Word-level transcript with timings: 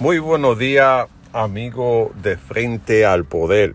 Muy 0.00 0.18
buenos 0.18 0.58
días, 0.58 1.06
amigo 1.32 2.10
de 2.20 2.36
Frente 2.36 3.06
al 3.06 3.24
Poder. 3.24 3.74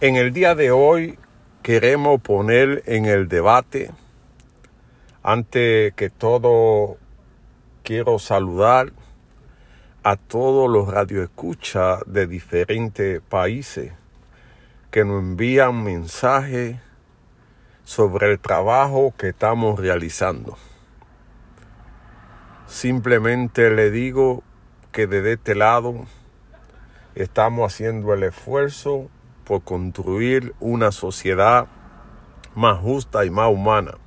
En 0.00 0.16
el 0.16 0.32
día 0.32 0.54
de 0.54 0.70
hoy 0.70 1.18
queremos 1.62 2.18
poner 2.22 2.82
en 2.86 3.04
el 3.04 3.28
debate, 3.28 3.90
antes 5.22 5.92
que 5.92 6.08
todo, 6.08 6.96
quiero 7.82 8.18
saludar 8.18 8.94
a 10.02 10.16
todos 10.16 10.70
los 10.70 10.88
radioescuchas 10.88 12.00
de 12.06 12.26
diferentes 12.26 13.20
países 13.20 13.92
que 14.90 15.04
nos 15.04 15.20
envían 15.20 15.84
mensajes 15.84 16.76
sobre 17.84 18.32
el 18.32 18.38
trabajo 18.38 19.12
que 19.18 19.28
estamos 19.28 19.78
realizando. 19.78 20.56
Simplemente 22.70 23.68
le 23.68 23.90
digo 23.90 24.44
que 24.92 25.08
desde 25.08 25.32
este 25.32 25.56
lado 25.56 26.06
estamos 27.16 27.70
haciendo 27.70 28.14
el 28.14 28.22
esfuerzo 28.22 29.08
por 29.44 29.64
construir 29.64 30.54
una 30.60 30.92
sociedad 30.92 31.66
más 32.54 32.78
justa 32.78 33.24
y 33.24 33.30
más 33.30 33.50
humana. 33.50 33.98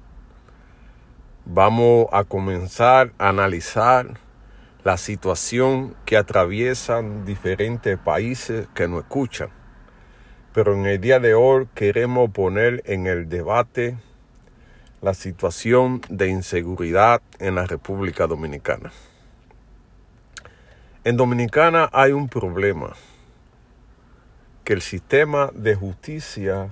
Vamos 1.45 2.07
a 2.13 2.23
comenzar 2.23 3.11
a 3.17 3.29
analizar 3.29 4.17
la 4.85 4.95
situación 4.95 5.93
que 6.05 6.16
atraviesan 6.16 7.25
diferentes 7.25 7.99
países 7.99 8.69
que 8.73 8.88
nos 8.88 9.02
escuchan. 9.02 9.49
Pero 10.53 10.73
en 10.73 10.85
el 10.85 11.02
día 11.02 11.19
de 11.19 11.33
hoy 11.33 11.67
queremos 11.75 12.30
poner 12.31 12.81
en 12.85 13.07
el 13.07 13.27
debate 13.27 13.97
la 15.03 15.13
situación 15.13 15.99
de 16.07 16.30
inseguridad 16.30 17.21
en 17.39 17.55
la 17.55 17.66
República 17.66 18.25
Dominicana. 18.25 18.94
En 21.03 21.17
Dominicana 21.17 21.89
hay 21.91 22.13
un 22.13 22.30
problema, 22.30 22.94
que 24.64 24.72
el 24.72 24.81
sistema 24.81 25.52
de 25.53 25.75
justicia 25.75 26.69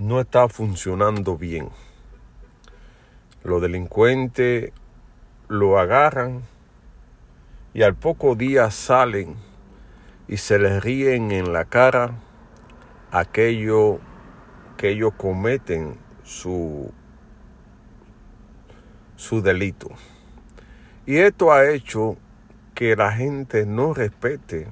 no 0.00 0.18
está 0.18 0.48
funcionando 0.48 1.38
bien. 1.38 1.68
Los 3.44 3.62
delincuentes 3.62 4.72
lo 5.46 5.78
agarran 5.78 6.42
y 7.72 7.82
al 7.82 7.94
poco 7.94 8.34
día 8.34 8.68
salen 8.72 9.36
y 10.26 10.38
se 10.38 10.58
les 10.58 10.82
ríen 10.82 11.30
en 11.30 11.52
la 11.52 11.66
cara 11.66 12.14
aquello 13.12 14.00
que 14.76 14.90
ellos 14.90 15.12
cometen 15.16 16.09
su, 16.30 16.92
su 19.16 19.42
delito. 19.42 19.88
Y 21.04 21.16
esto 21.16 21.52
ha 21.52 21.68
hecho 21.68 22.16
que 22.74 22.94
la 22.94 23.12
gente 23.12 23.66
no 23.66 23.92
respete 23.94 24.68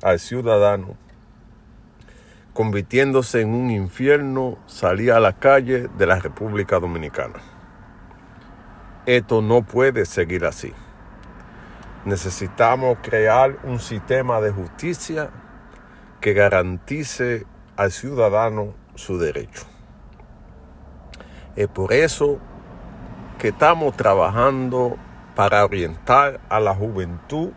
al 0.00 0.20
ciudadano, 0.20 0.96
convirtiéndose 2.54 3.40
en 3.40 3.52
un 3.52 3.70
infierno 3.70 4.58
salir 4.66 5.12
a 5.12 5.18
la 5.18 5.32
calle 5.32 5.88
de 5.98 6.06
la 6.06 6.20
República 6.20 6.78
Dominicana. 6.78 7.40
Esto 9.04 9.42
no 9.42 9.62
puede 9.62 10.06
seguir 10.06 10.44
así. 10.44 10.72
Necesitamos 12.04 12.98
crear 13.02 13.58
un 13.64 13.80
sistema 13.80 14.40
de 14.40 14.52
justicia 14.52 15.30
que 16.20 16.32
garantice 16.32 17.44
al 17.76 17.90
ciudadano 17.90 18.74
su 18.94 19.18
derecho. 19.18 19.66
Es 21.54 21.68
por 21.68 21.92
eso 21.92 22.38
que 23.38 23.48
estamos 23.48 23.94
trabajando 23.96 24.96
para 25.34 25.64
orientar 25.64 26.40
a 26.48 26.60
la 26.60 26.74
juventud 26.74 27.50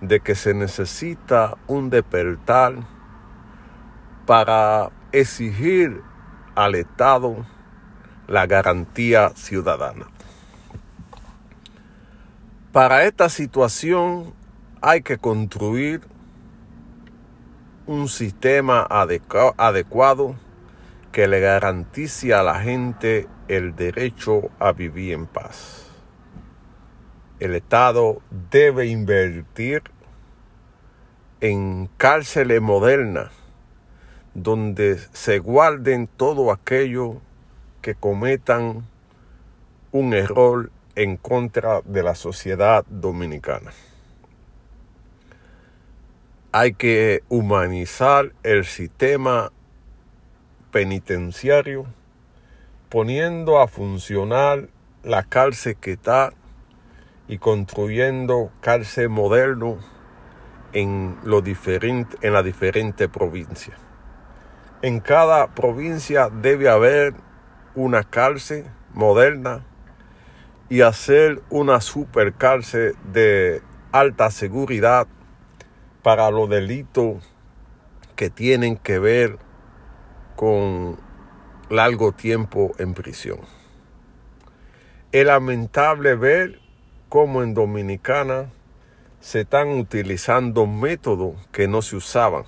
de 0.00 0.20
que 0.20 0.34
se 0.34 0.52
necesita 0.52 1.56
un 1.66 1.88
despertar 1.88 2.74
para 4.26 4.90
exigir 5.12 6.02
al 6.54 6.74
Estado 6.74 7.46
la 8.26 8.46
garantía 8.46 9.30
ciudadana. 9.34 10.06
Para 12.72 13.04
esta 13.04 13.30
situación 13.30 14.34
hay 14.82 15.00
que 15.00 15.16
construir 15.16 16.02
un 17.86 18.08
sistema 18.08 18.86
adecuado 18.90 20.36
que 21.16 21.28
le 21.28 21.40
garantice 21.40 22.34
a 22.34 22.42
la 22.42 22.60
gente 22.60 23.26
el 23.48 23.74
derecho 23.74 24.50
a 24.58 24.72
vivir 24.72 25.14
en 25.14 25.24
paz. 25.24 25.86
El 27.40 27.54
Estado 27.54 28.20
debe 28.50 28.84
invertir 28.88 29.82
en 31.40 31.88
cárceles 31.96 32.60
modernas 32.60 33.32
donde 34.34 34.98
se 35.14 35.38
guarden 35.38 36.06
todo 36.06 36.52
aquello 36.52 37.22
que 37.80 37.94
cometan 37.94 38.86
un 39.92 40.12
error 40.12 40.70
en 40.96 41.16
contra 41.16 41.80
de 41.80 42.02
la 42.02 42.14
sociedad 42.14 42.84
dominicana. 42.90 43.72
Hay 46.52 46.74
que 46.74 47.22
humanizar 47.30 48.34
el 48.42 48.66
sistema 48.66 49.50
penitenciario, 50.76 51.86
poniendo 52.90 53.60
a 53.60 53.66
funcionar 53.66 54.68
la 55.02 55.22
cárcel 55.22 55.74
que 55.76 55.92
está 55.92 56.34
y 57.28 57.38
construyendo 57.38 58.52
cárcel 58.60 59.08
moderno 59.08 59.78
en, 60.74 61.16
lo 61.24 61.40
diferente, 61.40 62.18
en 62.20 62.34
las 62.34 62.44
diferentes 62.44 63.08
provincias. 63.08 63.78
En 64.82 65.00
cada 65.00 65.54
provincia 65.54 66.28
debe 66.28 66.68
haber 66.68 67.14
una 67.74 68.04
cárcel 68.04 68.66
moderna 68.92 69.64
y 70.68 70.82
hacer 70.82 71.40
una 71.48 71.80
super 71.80 72.34
cárcel 72.34 72.94
de 73.14 73.62
alta 73.92 74.30
seguridad 74.30 75.06
para 76.02 76.30
los 76.30 76.50
delitos 76.50 77.24
que 78.14 78.28
tienen 78.28 78.76
que 78.76 78.98
ver 78.98 79.45
con 80.36 80.98
largo 81.68 82.12
tiempo 82.12 82.72
en 82.78 82.94
prisión. 82.94 83.40
Es 85.10 85.26
lamentable 85.26 86.14
ver 86.14 86.60
cómo 87.08 87.42
en 87.42 87.54
Dominicana 87.54 88.52
se 89.20 89.40
están 89.40 89.70
utilizando 89.70 90.66
métodos 90.66 91.34
que 91.50 91.66
no 91.66 91.82
se 91.82 91.96
usaban. 91.96 92.44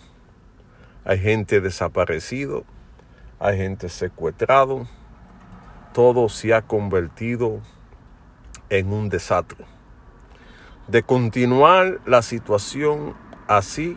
Hay 1.05 1.19
gente 1.19 1.61
desaparecido, 1.61 2.65
hay 3.41 3.57
gente 3.57 3.89
secuestrado, 3.89 4.87
todo 5.93 6.29
se 6.29 6.53
ha 6.53 6.63
convertido 6.63 7.61
en 8.69 8.93
un 8.93 9.09
desastre. 9.09 9.65
De 10.87 11.03
continuar 11.03 12.01
la 12.07 12.23
situación 12.23 13.15
así, 13.47 13.97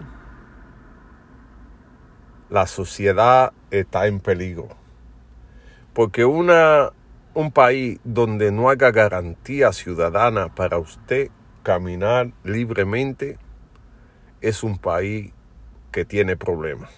la 2.52 2.68
sociedad 2.68 3.54
está 3.72 4.08
en 4.08 4.20
peligro. 4.20 4.68
Porque 5.94 6.26
una, 6.26 6.92
un 7.34 7.52
país 7.52 8.00
donde 8.04 8.52
no 8.52 8.70
haga 8.70 8.92
garantía 8.92 9.72
ciudadana 9.72 10.54
para 10.54 10.78
usted 10.78 11.30
caminar 11.64 12.32
libremente 12.44 13.38
es 14.42 14.64
un 14.64 14.78
país 14.78 15.32
que 15.92 16.04
tiene 16.04 16.36
problemas. 16.36 16.92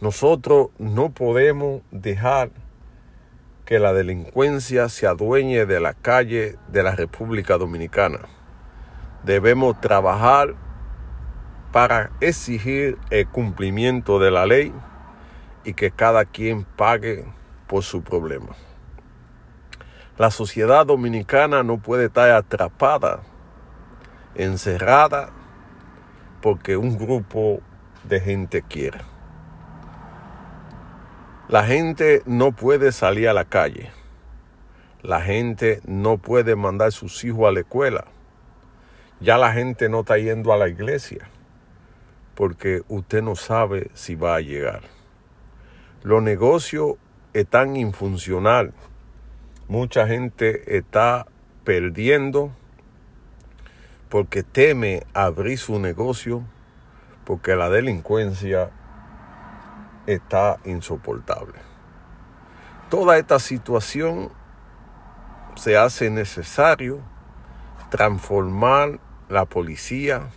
Nosotros 0.00 0.70
no 0.78 1.10
podemos 1.10 1.82
dejar 1.92 2.50
que 3.64 3.78
la 3.78 3.92
delincuencia 3.92 4.88
se 4.88 5.06
adueñe 5.06 5.66
de 5.66 5.78
la 5.78 5.94
calle 5.94 6.56
de 6.68 6.82
la 6.82 6.96
República 6.96 7.58
Dominicana. 7.58 8.20
Debemos 9.22 9.80
trabajar 9.80 10.56
para 11.74 12.12
exigir 12.20 12.98
el 13.10 13.26
cumplimiento 13.26 14.20
de 14.20 14.30
la 14.30 14.46
ley 14.46 14.72
y 15.64 15.74
que 15.74 15.90
cada 15.90 16.24
quien 16.24 16.62
pague 16.62 17.24
por 17.66 17.82
su 17.82 18.04
problema. 18.04 18.54
La 20.16 20.30
sociedad 20.30 20.86
dominicana 20.86 21.64
no 21.64 21.78
puede 21.78 22.04
estar 22.04 22.30
atrapada, 22.30 23.22
encerrada, 24.36 25.30
porque 26.40 26.76
un 26.76 26.96
grupo 26.96 27.58
de 28.04 28.20
gente 28.20 28.62
quiere. 28.62 29.00
La 31.48 31.64
gente 31.64 32.22
no 32.24 32.52
puede 32.52 32.92
salir 32.92 33.28
a 33.28 33.32
la 33.32 33.46
calle. 33.46 33.90
La 35.02 35.20
gente 35.20 35.80
no 35.84 36.18
puede 36.18 36.54
mandar 36.54 36.92
sus 36.92 37.24
hijos 37.24 37.48
a 37.48 37.50
la 37.50 37.60
escuela. 37.60 38.04
Ya 39.18 39.38
la 39.38 39.52
gente 39.52 39.88
no 39.88 40.00
está 40.02 40.18
yendo 40.18 40.52
a 40.52 40.56
la 40.56 40.68
iglesia 40.68 41.28
porque 42.34 42.82
usted 42.88 43.22
no 43.22 43.36
sabe 43.36 43.90
si 43.94 44.14
va 44.14 44.36
a 44.36 44.40
llegar. 44.40 44.82
Los 46.02 46.22
negocios 46.22 46.96
están 47.32 47.76
infuncional. 47.76 48.72
Mucha 49.68 50.06
gente 50.06 50.76
está 50.76 51.26
perdiendo 51.64 52.52
porque 54.08 54.42
teme 54.42 55.02
abrir 55.14 55.58
su 55.58 55.78
negocio 55.78 56.44
porque 57.24 57.56
la 57.56 57.70
delincuencia 57.70 58.70
está 60.06 60.58
insoportable. 60.64 61.54
Toda 62.90 63.16
esta 63.16 63.38
situación 63.38 64.30
se 65.56 65.76
hace 65.76 66.10
necesario 66.10 67.00
transformar 67.90 69.00
la 69.28 69.46
policía, 69.46 70.28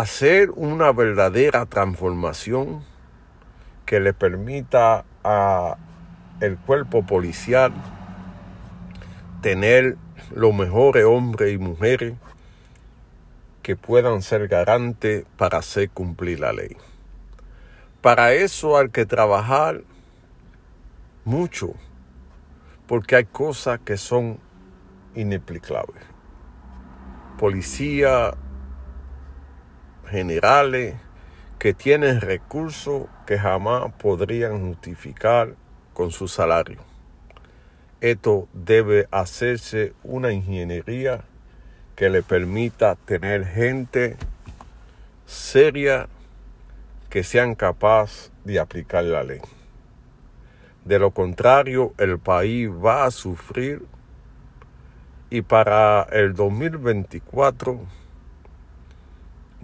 hacer 0.00 0.50
una 0.50 0.90
verdadera 0.90 1.66
transformación 1.66 2.82
que 3.86 4.00
le 4.00 4.12
permita 4.12 5.04
a 5.22 5.76
el 6.40 6.56
cuerpo 6.56 7.06
policial 7.06 7.72
tener 9.40 9.96
los 10.34 10.52
mejores 10.52 11.04
hombres 11.04 11.54
y 11.54 11.58
mujeres 11.58 12.14
que 13.62 13.76
puedan 13.76 14.20
ser 14.22 14.48
garantes 14.48 15.26
para 15.36 15.58
hacer 15.58 15.90
cumplir 15.90 16.40
la 16.40 16.52
ley. 16.52 16.76
Para 18.00 18.32
eso 18.32 18.76
hay 18.76 18.88
que 18.88 19.06
trabajar 19.06 19.82
mucho, 21.24 21.72
porque 22.88 23.14
hay 23.14 23.26
cosas 23.26 23.78
que 23.84 23.96
son 23.96 24.40
inexplicables. 25.14 26.02
Policía, 27.38 28.34
generales 30.08 30.94
que 31.58 31.74
tienen 31.74 32.20
recursos 32.20 33.06
que 33.26 33.38
jamás 33.38 33.92
podrían 33.94 34.66
justificar 34.68 35.54
con 35.92 36.10
su 36.10 36.28
salario 36.28 36.80
esto 38.04 38.48
debe 38.52 39.08
hacerse 39.10 39.94
una 40.02 40.30
ingeniería 40.30 41.24
que 41.96 42.10
le 42.10 42.22
permita 42.22 42.96
tener 42.96 43.46
gente 43.46 44.18
seria 45.24 46.06
que 47.08 47.24
sean 47.24 47.54
capaz 47.54 48.30
de 48.44 48.60
aplicar 48.60 49.04
la 49.04 49.22
ley. 49.22 49.40
De 50.84 50.98
lo 50.98 51.12
contrario, 51.12 51.94
el 51.96 52.18
país 52.18 52.68
va 52.68 53.06
a 53.06 53.10
sufrir 53.10 53.86
y 55.30 55.40
para 55.40 56.02
el 56.12 56.34
2024 56.34 57.80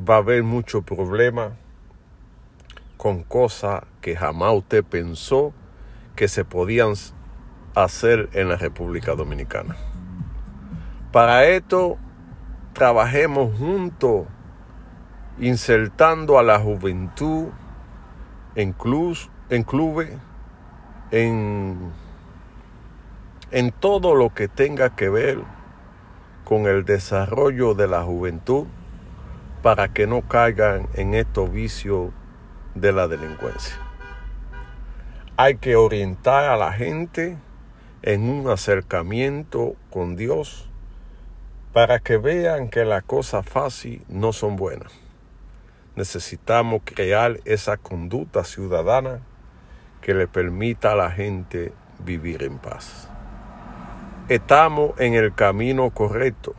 va 0.08 0.16
a 0.16 0.18
haber 0.18 0.42
mucho 0.42 0.82
problema 0.82 1.52
con 2.96 3.22
cosas 3.22 3.82
que 4.00 4.16
jamás 4.16 4.52
usted 4.54 4.84
pensó 4.84 5.52
que 6.16 6.28
se 6.28 6.44
podían 6.44 6.94
hacer 7.74 8.28
en 8.32 8.48
la 8.48 8.56
República 8.56 9.14
Dominicana. 9.14 9.76
Para 11.12 11.46
esto, 11.46 11.98
trabajemos 12.72 13.56
juntos, 13.58 14.26
insertando 15.38 16.38
a 16.38 16.42
la 16.42 16.58
juventud 16.58 17.48
en, 18.54 18.72
clubes, 18.72 19.30
en 19.48 19.62
clubes, 19.62 20.10
en, 21.10 21.90
en 23.50 23.72
todo 23.72 24.14
lo 24.14 24.34
que 24.34 24.48
tenga 24.48 24.94
que 24.94 25.08
ver 25.08 25.38
con 26.44 26.66
el 26.66 26.84
desarrollo 26.84 27.74
de 27.74 27.88
la 27.88 28.02
juventud 28.02 28.66
para 29.62 29.92
que 29.92 30.06
no 30.06 30.22
caigan 30.22 30.88
en 30.94 31.14
estos 31.14 31.52
vicios 31.52 32.12
de 32.74 32.92
la 32.92 33.08
delincuencia. 33.08 33.76
Hay 35.36 35.56
que 35.56 35.76
orientar 35.76 36.44
a 36.44 36.56
la 36.56 36.72
gente 36.72 37.36
en 38.02 38.28
un 38.28 38.48
acercamiento 38.48 39.74
con 39.90 40.16
Dios 40.16 40.70
para 41.72 42.00
que 42.00 42.16
vean 42.16 42.68
que 42.68 42.84
las 42.84 43.02
cosas 43.04 43.46
fáciles 43.46 44.08
no 44.08 44.32
son 44.32 44.56
buenas. 44.56 44.92
Necesitamos 45.96 46.82
crear 46.84 47.40
esa 47.44 47.76
conducta 47.76 48.44
ciudadana 48.44 49.20
que 50.00 50.14
le 50.14 50.26
permita 50.26 50.92
a 50.92 50.96
la 50.96 51.10
gente 51.10 51.72
vivir 51.98 52.42
en 52.42 52.58
paz. 52.58 53.08
Estamos 54.28 54.98
en 54.98 55.14
el 55.14 55.34
camino 55.34 55.90
correcto. 55.90 56.54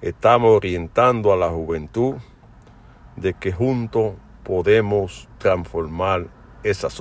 Estamos 0.00 0.54
orientando 0.54 1.32
a 1.32 1.36
la 1.36 1.48
juventud 1.48 2.14
de 3.16 3.34
que 3.34 3.50
juntos 3.50 4.12
podemos 4.44 5.28
transformar 5.38 6.28
esa 6.62 6.88
sociedad. 6.88 6.96